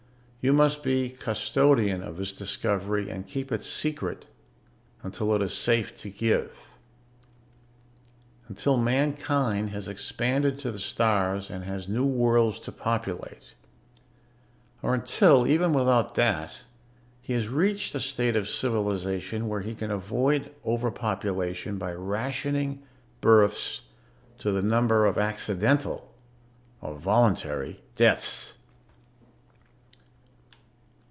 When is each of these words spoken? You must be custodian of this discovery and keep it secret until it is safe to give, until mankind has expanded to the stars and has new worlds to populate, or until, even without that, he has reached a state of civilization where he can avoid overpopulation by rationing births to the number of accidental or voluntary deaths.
You 0.43 0.53
must 0.53 0.81
be 0.81 1.09
custodian 1.11 2.01
of 2.01 2.17
this 2.17 2.33
discovery 2.33 3.11
and 3.11 3.27
keep 3.27 3.51
it 3.51 3.63
secret 3.63 4.25
until 5.03 5.35
it 5.35 5.41
is 5.43 5.53
safe 5.53 5.95
to 5.97 6.09
give, 6.09 6.51
until 8.47 8.75
mankind 8.75 9.69
has 9.69 9.87
expanded 9.87 10.57
to 10.57 10.71
the 10.71 10.79
stars 10.79 11.51
and 11.51 11.63
has 11.63 11.87
new 11.87 12.07
worlds 12.07 12.57
to 12.61 12.71
populate, 12.71 13.53
or 14.81 14.95
until, 14.95 15.45
even 15.45 15.73
without 15.73 16.15
that, 16.15 16.61
he 17.21 17.33
has 17.33 17.47
reached 17.47 17.93
a 17.93 17.99
state 17.99 18.35
of 18.35 18.49
civilization 18.49 19.47
where 19.47 19.61
he 19.61 19.75
can 19.75 19.91
avoid 19.91 20.49
overpopulation 20.65 21.77
by 21.77 21.93
rationing 21.93 22.81
births 23.21 23.81
to 24.39 24.51
the 24.51 24.63
number 24.63 25.05
of 25.05 25.19
accidental 25.19 26.11
or 26.81 26.95
voluntary 26.95 27.83
deaths. 27.95 28.57